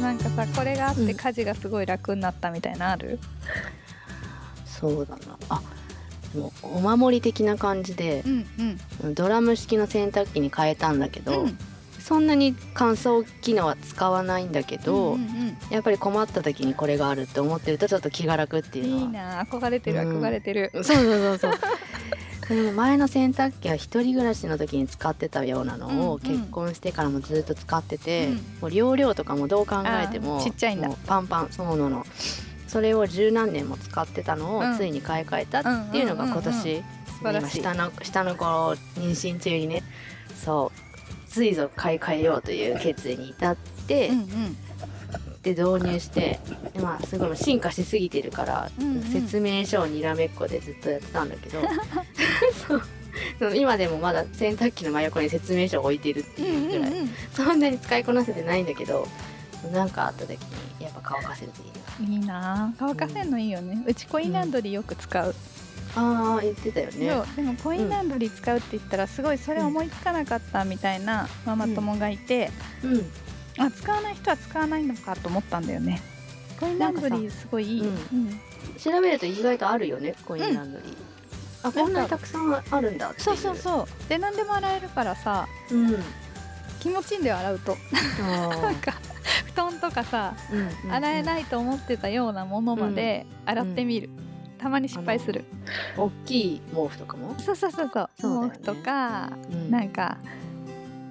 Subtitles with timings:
[0.00, 3.18] なんかさこれがあっうんて家事がすごい楽になったみたいなのある、
[4.64, 5.36] そうだな。
[5.48, 5.60] あ
[6.32, 8.46] でもお守り的な感じでうん
[9.04, 9.14] うん。
[9.14, 11.58] ドラム式の洗濯機に変えたんだけど、うん。
[11.98, 19.02] そんなに乾燥機能は使わないんだけど、うんうんやっぱり困った時にこれがあるって思ってるとちょっと気が楽ってうんいうのは。
[19.02, 19.42] いいな。
[19.44, 20.22] 憧れてるうん。
[20.22, 21.52] 憧れてる、そうそうそうそう
[22.48, 26.08] でも前の洗濯機は一人暮らしの時に使ってたようなのうんうん。
[26.10, 28.34] を結婚してからもずっと使ってて、うん。
[28.34, 30.88] もう容量とかもどう考えてもちっちゃいんだ。
[31.06, 32.04] パンパンそうなの。
[32.68, 34.74] それを十何年も使ってたのうん。
[34.74, 36.84] をついに買い替えたっていうのが今年、
[37.20, 39.82] 今下の下の子を妊娠中にね。
[40.44, 41.30] そう。
[41.30, 43.56] ついぞ買い替えようという決意に至っ
[43.88, 44.56] て、うんうん。
[45.42, 46.40] で導入して
[46.74, 49.02] でまあすごい進化しすぎてるから、うんうん。
[49.02, 51.60] 説明書をにらめっこでずっとやってたんだけど
[52.68, 52.82] そう。
[53.56, 59.06] 今でもまだ洗濯機の真横に説明書を置いてるっていうぐらい、うんうんそんなに使いこなせてないんだけど
[59.72, 60.36] 何かあった時に
[60.80, 62.74] やっぱ乾かせるといいいいな。
[62.78, 63.82] 乾かせんのいいよね。
[63.86, 65.34] うちコインランドリーよく使う、
[65.94, 67.26] あー言ってたよね。
[67.36, 72.50] でもコインランドリー使うって言ったらすごいそれ思いつかなかったみたいなママ友がいて、
[72.82, 73.12] うん。
[73.58, 76.02] あ使わない人は使わないのかと思ったんだよね。
[76.60, 78.40] コインランドリーすごいいい、ううん。
[78.78, 80.96] 調べると意外とあるよねコインランドリー、
[81.66, 84.08] あこんなにたくさんあるんだっていそうそうそう。
[84.08, 86.02] で何でも洗えるからさううん。
[86.80, 87.76] 気持ちいいんだよ洗うと。
[88.62, 88.94] なんか
[89.46, 90.34] 布団とかさ
[90.90, 94.10] 洗えいないと思ってたようなものまで洗ってみる、
[94.58, 95.44] たまに失敗する。
[95.96, 98.46] 大きい毛布とかも、そうそうそうそう。
[98.46, 98.50] ね。
[98.50, 99.70] 毛布とかうん。
[99.70, 100.18] なんか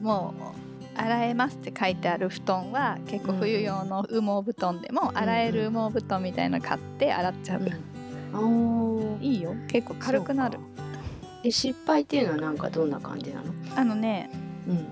[0.00, 0.58] もう
[0.98, 7.76] 洗えますって書いてある布団は結構冬用の羽毛布団でも洗える羽毛布団みたいなの買って洗っちゃう、うん、あ
[9.20, 9.54] いいよ。
[9.68, 10.58] 結構軽くなる。
[11.42, 13.52] で失敗っていうのはなんかどんな感じなの？
[13.76, 14.30] あのね
[14.68, 14.86] うん。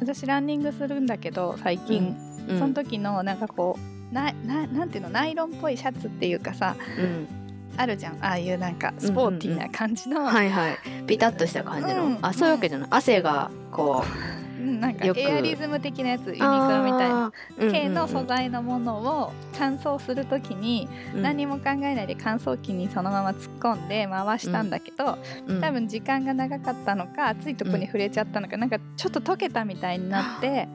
[0.00, 2.16] 私ランニングするんだけど最近、
[2.48, 2.58] うん。
[2.58, 3.78] その時のなんかこ
[4.10, 5.10] うなななんていうの？
[5.10, 7.28] ナイロンっぽいシャツっていうかさうん。
[7.76, 8.18] あるじゃん。
[8.24, 10.78] ああいうなんかスポーティーな感じの、はいはい。
[11.06, 12.18] ピタッとした感じの、うん。
[12.22, 12.88] あそういうわけじゃない。
[12.90, 17.32] 汗がこうんなんかエアリズム的なやつユうニクロみたいな。
[17.70, 18.26] 系の素うん。
[18.26, 21.22] 材のものを乾燥する時にうん。
[21.22, 25.60] 何も考えないで乾燥機にそのまま突っ込んで回したんだけど、うん。
[25.60, 30.68] 多分時間が長かったのか熱いとこに触れちゃったのか、なんかちょっと溶けたみたいになってへ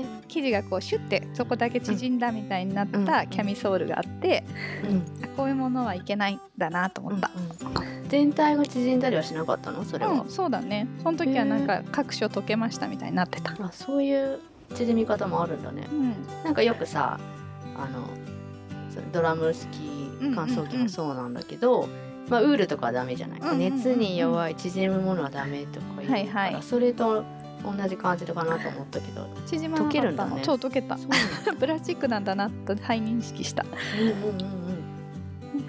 [0.00, 3.04] え、生地がこうシュッてそこだけ縮んだみたいになっうん。
[3.04, 4.44] たキャミソールがあって、
[4.84, 5.24] うん。
[5.24, 7.30] あこういうものはいけないんだなと思った。
[7.34, 9.84] うん全体が縮んだりはしなかったの？
[9.84, 10.12] それは。
[10.22, 10.88] う、ん、そうだね。
[11.02, 13.52] その時はなんか各所溶けましたみたいになってた。
[13.58, 14.40] あそういう
[14.74, 15.86] 縮み方もあるんだね。
[15.90, 16.14] うん。
[16.44, 17.18] なんかよくさ
[17.76, 18.08] あの
[18.92, 19.68] そドラム式
[20.34, 20.74] 乾燥機うんうん。
[20.74, 21.88] うんもそうなんだけど、
[22.28, 23.76] まあ、ウールとかはダメじゃない、うんうんうんうん。
[23.76, 26.62] 熱に弱い縮むものはダメとか言うから、はいはい。
[26.62, 27.24] それと
[27.62, 29.88] 同じ感じかなと思ったけど縮まなかったの。
[29.88, 30.42] 溶けるんだね。
[30.44, 30.96] そう溶けた
[31.58, 33.64] プラスチックなんだなと再認識した。
[33.64, 34.59] うんうんうん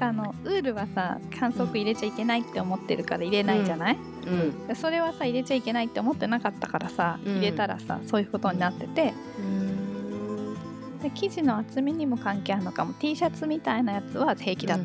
[0.00, 3.96] かあのウールはさ乾燥機入れちゃいけないって思ってるから入れないじゃない、
[4.26, 4.66] うん。
[4.66, 7.36] でそれはさ入れちゃいけないって思ってなかったからさうん。
[7.36, 9.14] 入れたらさ、そういうことになってて。
[9.38, 11.00] うん。
[11.00, 12.92] で生地の厚みにも関係あるのかも。
[12.94, 14.80] T シャツみたいなやつは平気だっ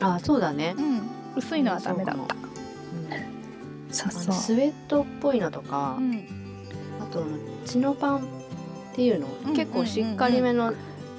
[0.00, 0.74] た、あそうだね。
[0.76, 1.00] う、ん。
[1.36, 2.42] 薄いのはダメだった、うん
[3.92, 6.24] そうあのスウェットっぽいのとか、うん、
[6.98, 7.24] あと
[7.66, 8.20] チノパンっ
[8.94, 10.72] ていうの、うん結構しっかりめの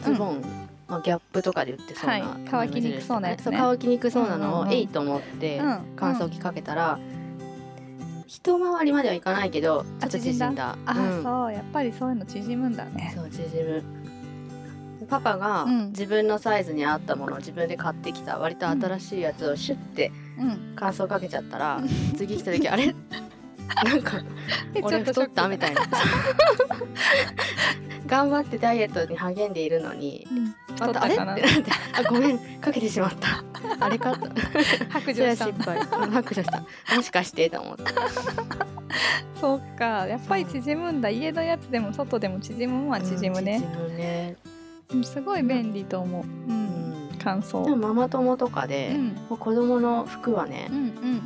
[0.03, 0.41] ズボン、
[0.87, 2.23] まあ、ギャップとかで売ってそうな、はい。
[2.49, 3.43] 乾きにくそうなやつね。
[3.45, 4.73] そう乾きにくそうなのをうんうんうん。
[4.73, 6.99] えいと思ってうん乾燥機かけたら、
[8.27, 10.77] 一回りまではいかないけどちょっと縮んだ。
[10.85, 11.23] あ、うん。
[11.23, 11.53] そう。
[11.53, 13.13] やっぱりそういうの縮むんだね。
[13.15, 13.83] そう縮む。
[15.07, 15.87] パパがうん。
[15.89, 20.73] 自分のサイズに合ったものを自分で買ってきた割と新しいやつをシュッてうん。
[20.75, 21.81] 乾燥かけちゃったら、
[22.17, 22.95] 次来た時あれ？
[23.83, 24.17] なんか
[24.81, 25.81] 俺太ったみたいな。
[28.05, 30.55] 頑張ってダイエットに励んでいるのにうん。
[30.79, 31.33] またあれってなな？
[31.33, 31.43] っ て
[31.97, 33.43] あごめんかけてしまった。
[33.79, 34.27] あれかと。
[34.89, 35.77] 白状した失敗。
[35.79, 36.63] うん白状した。
[36.95, 37.83] もしかしてと思って。
[39.39, 40.05] そうか。
[40.07, 41.09] やっぱり縮むんだ。
[41.09, 44.35] 家のやつでも外でも縮むは縮むね、縮むね。
[44.93, 46.55] うんすごい便利と思う、ううん。
[46.65, 49.07] ん乾燥でもママ友とかうで、ん。
[49.29, 51.21] もう子供の服はねうんうん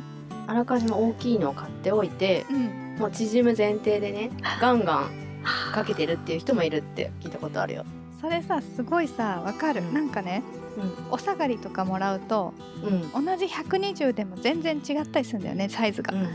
[0.48, 2.88] あらかじめ大きいのを買っておいてうん。
[2.98, 4.30] もう縮む前提でね
[4.60, 5.10] ガンガン
[5.72, 7.84] かけてるっていう人もいるって聞いたことあるよ。
[8.20, 9.94] それさすごいさわかる、うん。
[9.94, 10.42] なんかね
[11.10, 12.54] お下がりとかもらうと
[13.14, 13.24] うん。
[13.24, 16.26] 同じ120でも全然違ったりするんだよねサイズが、うん、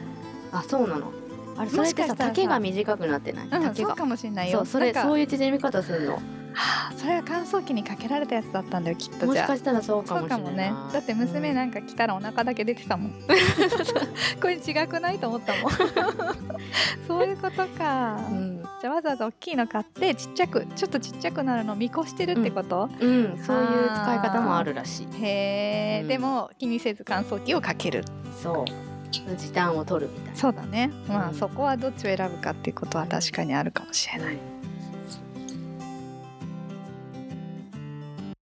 [0.51, 1.11] あそうなの。
[1.57, 3.73] あれそもれってさしかしたらさ丈が短くなってない、うん丈が。
[3.73, 4.59] そうかもしれないよ。
[4.59, 6.21] そうそれそういう縮み方するの
[6.53, 9.47] はあそれは乾燥機にかけられたやつだったんだよきっともしじゃあ。
[9.47, 10.43] かしたらそうかもしれない。
[10.43, 10.73] かもね。
[10.93, 13.13] だって娘なんか来たらお腹だけ出てたもん。
[14.41, 15.71] これ違くないと思ったもん。
[17.07, 25.07] そういうことか、うん、じゃあわざわざ大きいの買ってちっちゃくちょっとちっちゃくなるの見越してるってこと、うん、そういう使い方もあるらしい。
[25.21, 26.07] へえ、うん。
[26.07, 28.03] でも気にせず乾燥機をかける。
[28.41, 28.65] そう。
[29.37, 30.35] 時短を取るみたいな。
[30.35, 30.91] そうだね。
[31.07, 31.35] まあ、うん。
[31.35, 34.62] そこはどっちを選ぶかっていうことは確かにあるかもしれない、うん